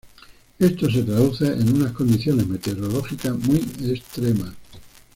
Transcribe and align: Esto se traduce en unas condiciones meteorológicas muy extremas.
Esto 0.57 0.89
se 0.89 1.03
traduce 1.03 1.45
en 1.45 1.75
unas 1.75 1.91
condiciones 1.91 2.47
meteorológicas 2.47 3.37
muy 3.37 3.63
extremas. 3.93 4.51